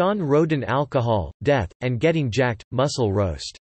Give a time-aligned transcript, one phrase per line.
[0.00, 3.58] Shawn Rhoden Alcohol, Death, and Getting Jacked, Muscle Roast.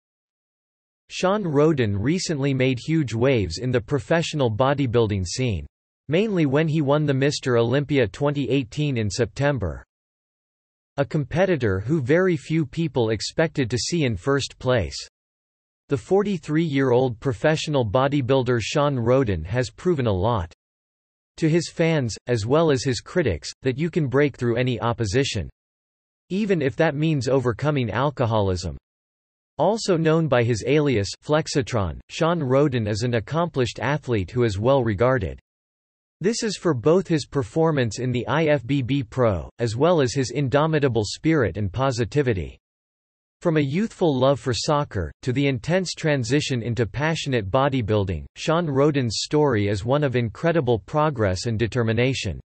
[1.11, 5.67] Shawn Rhoden recently made huge waves in the professional bodybuilding scene.
[6.07, 7.59] Mainly when he won the Mr.
[7.59, 9.85] Olympia 2018 in September.
[10.97, 15.09] A competitor who very few people expected to see in first place.
[15.89, 20.53] The 43-year-old professional bodybuilder Shawn Rhoden has proven a lot.
[21.39, 25.51] To his fans, as well as his critics, that you can break through any opposition.
[26.31, 28.77] Even if that means overcoming alcoholism.
[29.59, 34.85] Also known by his alias Flexatron, Shawn Rhoden is an accomplished athlete who is well
[34.85, 35.41] regarded.
[36.21, 41.05] This is for both his performance in the IFBB Pro, as well as his indomitable
[41.05, 42.59] spirit and positivity.
[43.41, 49.21] From a youthful love for soccer, to the intense transition into passionate bodybuilding, Shawn Rhoden's
[49.21, 52.41] story is one of incredible progress and determination.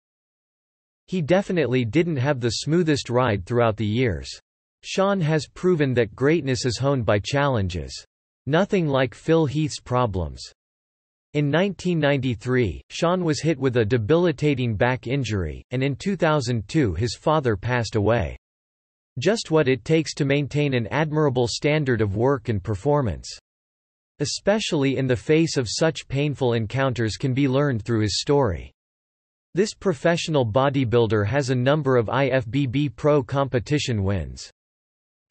[1.10, 4.30] He definitely didn't have the smoothest ride throughout the years.
[4.84, 7.92] Shawn has proven that greatness is honed by challenges.
[8.46, 10.40] Nothing like Phil Heath's problems.
[11.34, 17.56] In 1993, Shawn was hit with a debilitating back injury, and in 2002 his father
[17.56, 18.36] passed away.
[19.18, 23.28] Just what it takes to maintain an admirable standard of work and performance.
[24.20, 28.70] Especially in the face of such painful encounters can be learned through his story.
[29.52, 34.48] This professional bodybuilder has a number of IFBB Pro competition wins.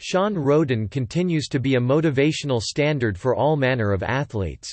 [0.02, 4.70] Shawn Rhoden continues to be a motivational standard for all manner of athletes.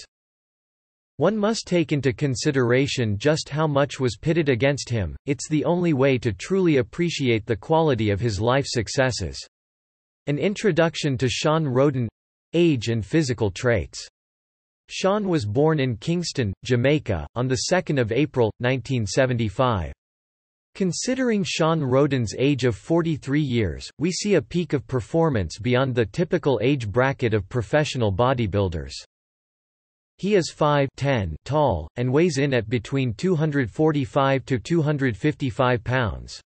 [1.18, 5.92] One must take into consideration just how much was pitted against him, it's the only
[5.92, 9.38] way to truly appreciate the quality of his life successes.
[10.26, 12.08] An introduction to Shawn Rhoden
[12.52, 14.08] Age and physical traits
[14.88, 17.54] Shawn was born in Kingston, Jamaica, on 2
[18.10, 19.92] April, 1975.
[20.74, 26.04] Considering Shawn Rhoden's age of 43 years, we see a peak of performance beyond the
[26.04, 28.92] typical age bracket of professional bodybuilders.
[30.18, 36.40] He is 5'10 tall, and weighs in at between 245 to 255 pounds.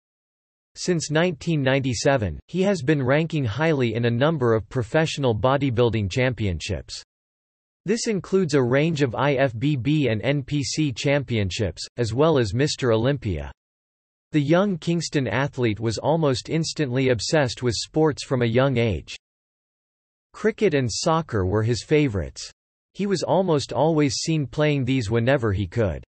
[0.76, 7.04] Since 1997, he has been ranking highly in a number of professional bodybuilding championships.
[7.86, 12.94] This includes a range of IFBB and NPC championships, as well as Mr.
[12.94, 13.52] Olympia.
[14.32, 19.16] The young Kingston athlete was almost instantly obsessed with sports from a young age.
[20.34, 22.52] Cricket and soccer were his favorites.
[22.94, 26.04] He was almost always seen playing these whenever he could.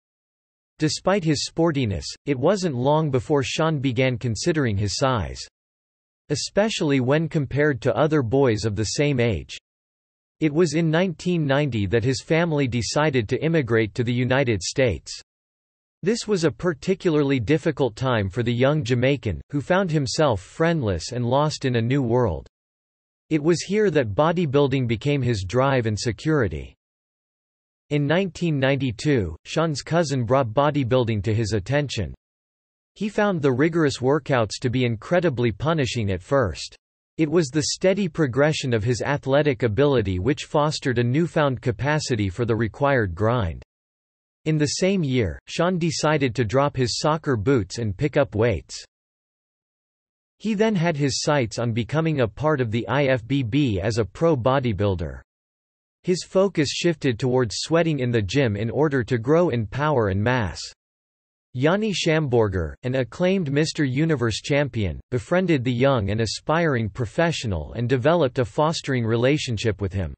[0.79, 5.41] Despite his sportiness, it wasn't long before Shawn began considering his size.
[6.29, 9.57] Especially when compared to other boys of the same age.
[10.41, 15.13] It was in 1990 that his family decided to immigrate to the United States.
[16.03, 21.27] This was a particularly difficult time for the young Jamaican, who found himself friendless and
[21.27, 22.49] lost in a new world.
[23.29, 26.75] It was here that bodybuilding became his drive and security.
[27.91, 32.15] In 1992, Shawn's cousin brought bodybuilding to his attention.
[32.95, 36.79] He found the rigorous workouts to be incredibly punishing at first.
[37.21, 42.47] It was the steady progression of his athletic ability which fostered a newfound capacity for
[42.47, 43.63] the required grind.
[44.47, 48.83] In the same year, Shawn decided to drop his soccer boots and pick up weights.
[50.39, 54.35] He then had his sights on becoming a part of the IFBB as a pro
[54.35, 55.21] bodybuilder.
[56.03, 60.25] His focus shifted towards sweating in the gym in order to grow in power and
[60.25, 60.59] mass.
[61.57, 63.85] Yohnnie Shambourger, an acclaimed Mr.
[63.85, 70.15] Universe champion, befriended the young and aspiring professional and developed a fostering relationship with him.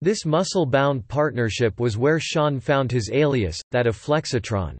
[0.00, 4.78] This muscle-bound partnership was where Shawn found his alias, that of Flexatron.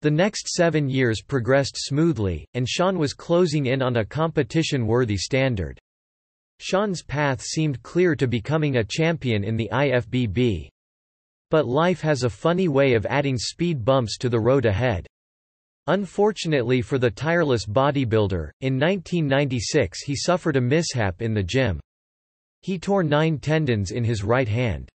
[0.00, 5.78] The next seven years progressed smoothly, and Shawn was closing in on a competition-worthy standard.
[6.58, 10.70] Shawn's path seemed clear to becoming a champion in the IFBB.
[11.54, 15.06] But life has a funny way of adding speed bumps to the road ahead.
[15.86, 21.78] Unfortunately for the tireless bodybuilder, in 1996 he suffered a mishap in the gym.
[22.62, 24.88] He tore nine tendons in his right hand.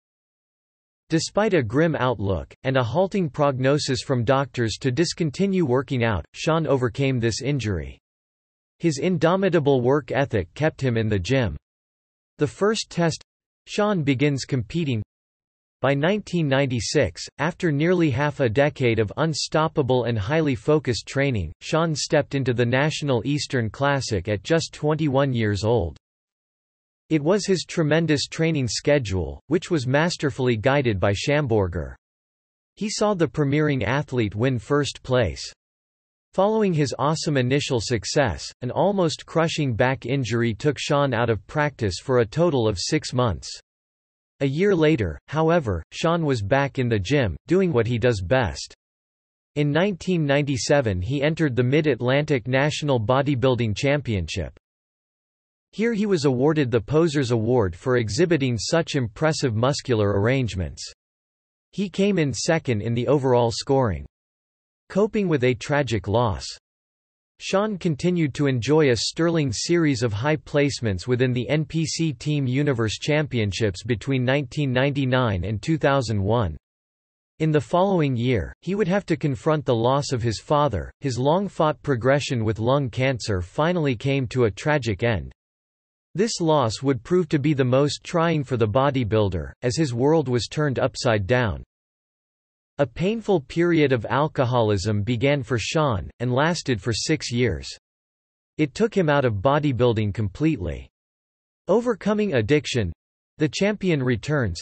[1.08, 6.68] Despite a grim outlook, and a halting prognosis from doctors to discontinue working out, Shawn
[6.68, 7.98] overcame this injury.
[8.80, 11.56] His indomitable work ethic kept him in the gym.
[12.38, 13.24] The first test
[13.66, 15.02] Shawn begins competing
[15.82, 22.36] by 1996, after nearly half a decade of unstoppable and highly focused training, Shawn stepped
[22.36, 25.98] into the National Eastern Classic at just 21 years old.
[27.10, 31.96] It was his tremendous training schedule, which was masterfully guided by Shambourger.
[32.76, 35.44] He saw the premiering athlete win first place.
[36.34, 41.96] Following his awesome initial success, an almost crushing back injury took Shawn out of practice
[42.00, 43.50] for a total of six months.
[44.42, 48.74] A year later, however, Shawn was back in the gym, doing what he does best.
[49.56, 54.58] In 1997 he entered the Mid-Atlantic National Bodybuilding Championship.
[55.72, 60.90] Here he was awarded the Posers Award for exhibiting such impressive muscular arrangements.
[61.72, 64.06] He came in second in the overall scoring.
[64.88, 66.46] Coping with a tragic loss.
[67.42, 73.00] Shawn continued to enjoy a sterling series of high placements within the NPC Team Universe
[73.00, 76.58] Championships between 1999 and 2001.
[77.40, 80.92] In the following year, he would have to confront the loss of his father.
[81.00, 85.32] His long-fought progression with lung cancer finally came to a tragic end.
[86.16, 90.28] This loss would prove to be the most trying for the bodybuilder, as his world
[90.28, 91.64] was turned upside down.
[92.80, 97.68] A painful period of alcoholism began for Shawn, and lasted for six years.
[98.58, 100.90] It took him out of bodybuilding completely.
[101.68, 104.62] Overcoming addiction—the champion returns,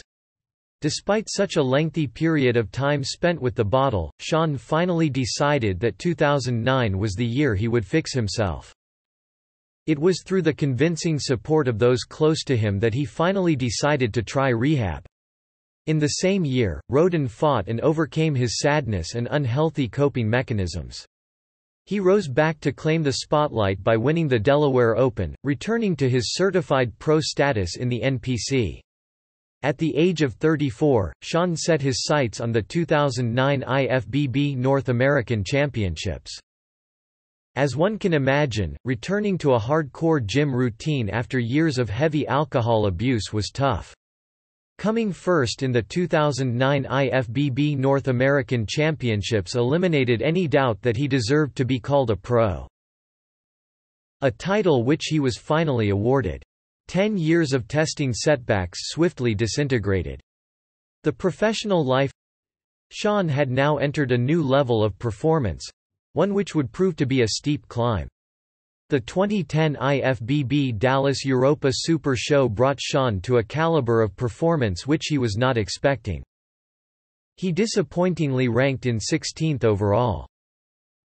[0.80, 5.98] Despite such a lengthy period of time spent with the bottle, Shawn finally decided that
[5.98, 8.72] 2009 was the year he would fix himself.
[9.86, 14.14] It was through the convincing support of those close to him that he finally decided
[14.14, 15.04] to try rehab.
[15.88, 21.06] In the same year, Rhoden fought and overcame his sadness and unhealthy coping mechanisms.
[21.86, 26.34] He rose back to claim the spotlight by winning the Delaware Open, returning to his
[26.34, 28.80] certified pro status in the NPC.
[29.62, 35.42] At the age of 34, Shawn set his sights on the 2009 IFBB North American
[35.42, 36.38] Championships.
[37.56, 42.84] As one can imagine, returning to a hardcore gym routine after years of heavy alcohol
[42.88, 43.94] abuse was tough.
[44.78, 51.56] Coming first in the 2009 IFBB North American Championships eliminated any doubt that he deserved
[51.56, 52.68] to be called a pro.
[54.20, 56.44] A title which he was finally awarded.
[56.86, 60.20] Ten years of testing setbacks swiftly disintegrated.
[61.02, 62.12] The professional life
[62.92, 65.68] Shawn had now entered a new level of performance,
[66.12, 68.06] one which would prove to be a steep climb.
[68.90, 75.08] The 2010 IFBB Dallas Europa Super Show brought Shawn to a caliber of performance which
[75.08, 76.22] he was not expecting.
[77.36, 80.26] He disappointingly ranked in 16th overall.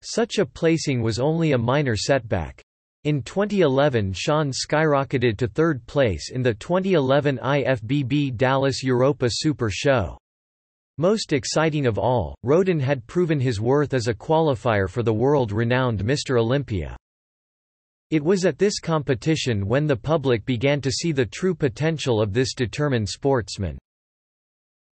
[0.02, 2.64] Such a placing was only a minor setback.
[3.04, 10.18] In 2011 Shawn skyrocketed to third place in the 2011 IFBB Dallas Europa Super Show.
[10.98, 16.00] Most exciting of all, Rhoden had proven his worth as a qualifier for the world-renowned
[16.00, 16.40] Mr.
[16.40, 16.96] Olympia.
[18.14, 22.32] It was at this competition when the public began to see the true potential of
[22.32, 23.76] this determined sportsman.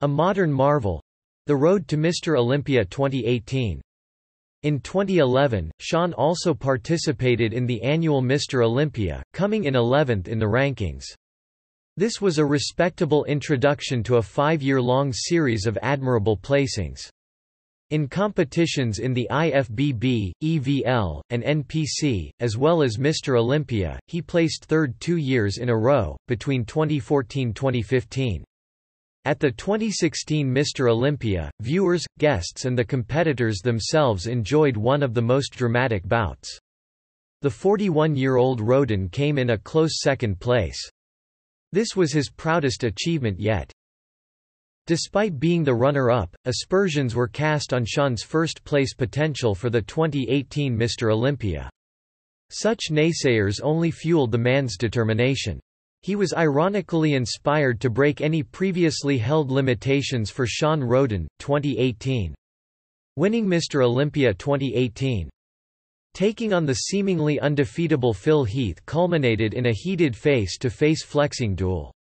[0.02, 2.36] A modern marvel—the road to Mr.
[2.40, 3.80] Olympia 2018.
[4.64, 8.66] In 2011, Shawn also participated in the annual Mr.
[8.66, 11.04] Olympia, coming in 11th in the rankings.
[11.98, 17.08] This was a respectable introduction to a five-year-long series of admirable placings.
[17.92, 23.38] In competitions in the IFBB, EVL, and NPC, as well as Mr.
[23.38, 28.44] Olympia, he placed third two years in a row, between 2014-2015.
[29.26, 30.90] At the 2016 Mr.
[30.90, 36.58] Olympia, viewers, guests and the competitors themselves enjoyed one of the most dramatic bouts.
[37.42, 40.80] The 41-year-old Rhoden came in a close second place.
[41.74, 43.70] This was his proudest achievement yet.
[44.88, 51.12] Despite being the runner-up, aspersions were cast on Shawn's first-place potential for the 2018 Mr.
[51.12, 51.70] Olympia.
[52.50, 55.60] Such naysayers only fueled the man's determination.
[56.02, 62.34] He was ironically inspired to break any previously held limitations for Shawn Rhoden, 2018.
[63.16, 63.86] Winning Mr.
[63.86, 65.30] Olympia 2018.
[66.14, 71.94] Taking on the seemingly undefeatable Phil Heath culminated in a heated face-to-face -face flexing duel.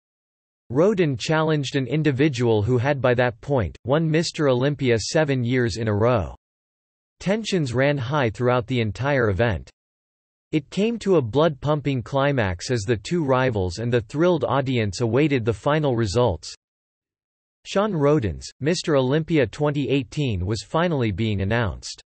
[0.72, 4.50] Rhoden challenged an individual who had by that point, won Mr.
[4.50, 6.34] Olympia seven years in a row.
[7.20, 9.70] Tensions ran high throughout the entire event.
[10.54, 15.44] It came to a blood-pumping climax as the two rivals and the thrilled audience awaited
[15.44, 16.56] the final results.
[17.66, 18.98] Shawn Rhoden's, Mr.
[18.98, 22.01] Olympia 2018 was finally being announced.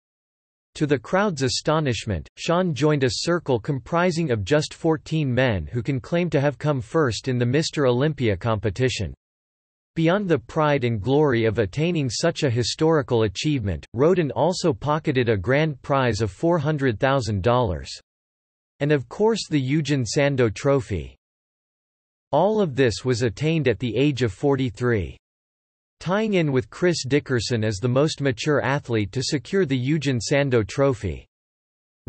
[0.75, 5.99] To the crowd's astonishment, Shawn joined a circle comprising of just 14 men who can
[5.99, 7.87] claim to have come first in the Mr.
[7.89, 9.13] Olympia competition.
[9.95, 15.35] Beyond the pride and glory of attaining such a historical achievement, Rhoden also pocketed a
[15.35, 17.87] grand prize of $400,000.
[18.79, 21.17] And of course the Eugen Sandow Trophy.
[22.31, 25.17] All of this was attained at the age of 43
[26.01, 30.63] tying in with Chris Dickerson as the most mature athlete to secure the Eugen Sandow
[30.63, 31.27] Trophy.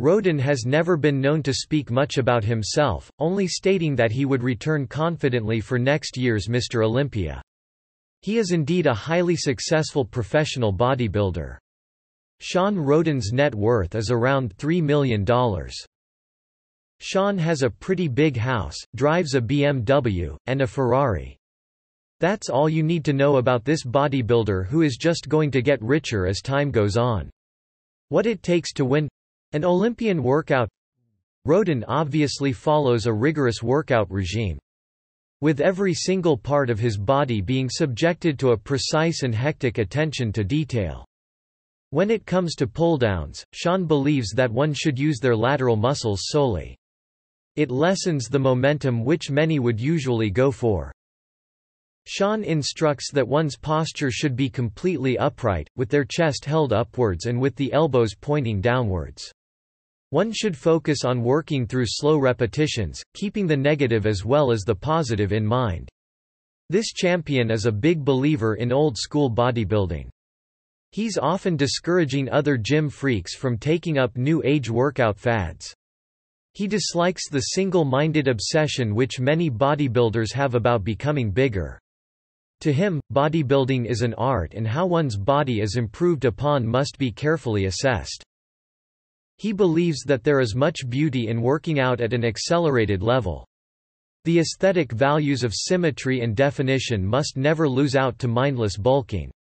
[0.01, 4.43] Rhoden has never been known to speak much about himself, only stating that he would
[4.43, 6.83] return confidently for next year's Mr.
[6.83, 7.43] Olympia.
[8.23, 11.59] He is indeed a highly successful professional bodybuilder.
[12.41, 15.27] Shawn Rhoden's net worth is around $3 million.
[16.99, 21.37] Shawn has a pretty big house, drives a BMW, and a Ferrari.
[22.23, 25.83] That's all you need to know about this bodybuilder who is just going to get
[25.83, 27.29] richer as time goes on.
[28.11, 29.09] What it takes to win
[29.55, 30.69] an Olympian workout
[31.49, 34.61] Rhoden obviously follows a rigorous workout regime.
[35.41, 40.31] With every single part of his body being subjected to a precise and hectic attention
[40.35, 41.05] to detail.
[41.91, 46.77] When it comes to pull-downs, Shawn believes that one should use their lateral muscles solely.
[47.57, 50.93] It lessens the momentum which many would usually go for.
[52.07, 57.41] Shawn instructs that one's posture should be completely upright, with their chest held upwards and
[57.41, 59.33] with the elbows pointing downwards.
[60.11, 64.75] One should focus on working through slow repetitions, keeping the negative as well as the
[64.75, 65.89] positive in mind.
[66.69, 70.09] This champion is a big believer in old-school bodybuilding.
[70.91, 75.73] He's often discouraging other gym freaks from taking up new age workout fads.
[76.53, 81.79] He dislikes the single-minded obsession which many bodybuilders have about becoming bigger.
[82.63, 87.11] To him, bodybuilding is an art and how one's body is improved upon must be
[87.11, 88.23] carefully assessed.
[89.39, 93.45] He believes that there is much beauty in working out at an accelerated level.
[94.27, 99.33] The aesthetic values of symmetry and definition must never lose out to mindless bulking.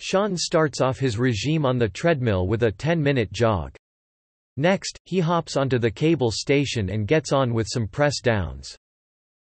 [0.00, 3.76] Shawn starts off his regime on the treadmill with a 10-minute jog.
[4.56, 8.76] Next, he hops onto the cable station and gets on with some press downs.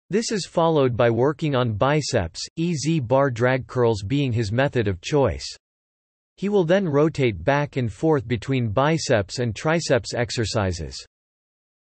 [0.09, 5.01] This is followed by working on biceps, EZ bar drag curls being his method of
[5.01, 5.45] choice.
[6.35, 11.05] He will then rotate back and forth between biceps and triceps exercises.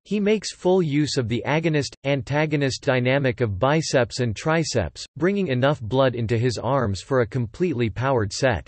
[0.04, 6.16] He makes full use of the agonist-antagonist dynamic of biceps and triceps, bringing enough blood
[6.16, 8.68] into his arms for a completely powered set.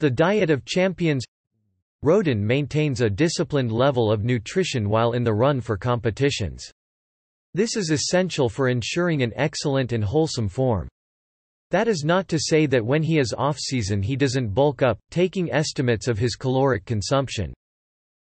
[0.00, 1.24] The diet of champions
[2.04, 6.70] Rhoden maintains a disciplined level of nutrition while in the run for competitions.
[7.56, 10.88] This is essential for ensuring an excellent and wholesome form.
[11.70, 15.50] That is not to say that when he is off-season he doesn't bulk up, taking
[15.50, 17.54] estimates of his caloric consumption.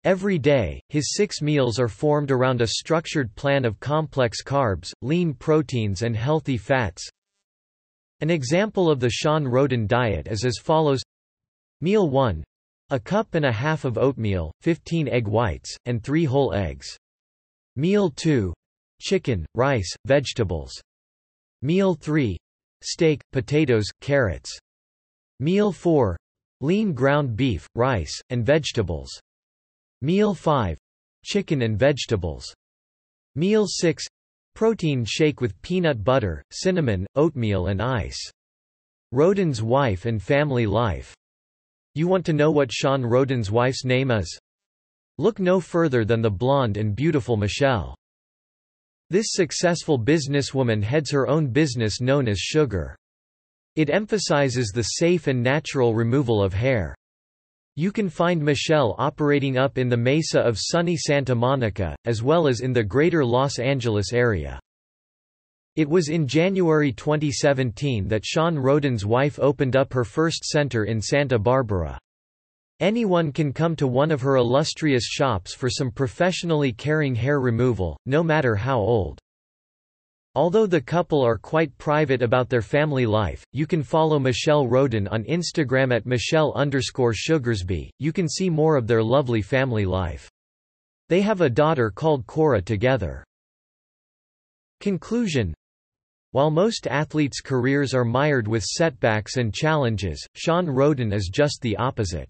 [0.03, 5.33] Every day, his six meals are formed around a structured plan of complex carbs, lean
[5.33, 7.09] proteins and healthy fats.
[8.21, 11.01] An example of the Shawn Rhoden diet is as follows
[11.81, 12.43] Meal 1
[12.91, 16.95] a cup and a half of oatmeal, 15 egg whites, and 3 whole eggs.
[17.75, 18.53] Meal 2.
[19.05, 20.73] Chicken, rice, vegetables.
[21.61, 22.35] Meal 3.
[22.81, 24.57] Steak, potatoes, carrots.
[25.39, 26.17] Meal 4.
[26.61, 29.11] Lean ground beef, rice, and vegetables.
[30.01, 30.75] Meal 5.
[31.23, 32.51] Chicken and vegetables.
[33.35, 34.03] Meal 6.
[34.55, 38.19] Protein shake with peanut butter, cinnamon, oatmeal and ice.
[39.11, 41.15] Rhoden's wife and family life
[41.97, 44.37] you want to know what Shawn Rhoden's wife's name is?
[45.17, 47.95] Look no further than the blonde and beautiful Michelle.
[49.09, 52.95] This successful businesswoman heads her own business known as Sugar.
[53.75, 56.95] It emphasizes the safe and natural removal of hair.
[57.75, 62.47] You can find Michelle operating up in the Mesa of sunny Santa Monica, as well
[62.47, 64.59] as in the greater Los Angeles area.
[65.75, 71.01] It was in January 2017 that Shawn Rhoden's wife opened up her first center in
[71.01, 71.99] Santa Barbara.
[72.81, 77.97] Anyone can come to one of her illustrious shops for some professionally caring hair removal,
[78.05, 79.17] no matter how old.
[80.35, 85.07] Although the couple are quite private about their family life, you can follow Michelle Rhoden
[85.09, 87.89] on Instagram at Michelle underscore Sugarsby.
[87.99, 90.29] You can see more of their lovely family life.
[91.07, 93.23] They have a daughter called Cora together.
[94.81, 95.53] Conclusion
[96.31, 101.77] while most athletes' careers are mired with setbacks and challenges, Shawn Rhoden is just the
[101.77, 102.29] opposite.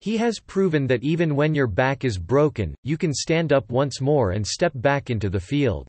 [0.00, 4.00] He has proven that even when your back is broken, you can stand up once
[4.00, 5.86] more and step back into the field.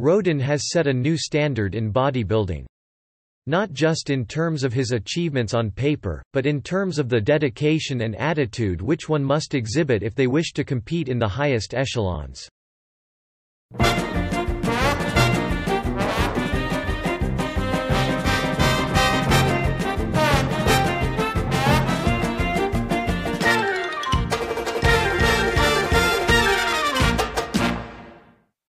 [0.00, 2.66] Rhoden has set a new standard in bodybuilding.
[3.46, 8.00] Not just in terms of his achievements on paper, but in terms of the dedication
[8.00, 12.48] and attitude which one must exhibit if they wish to compete in the highest echelons.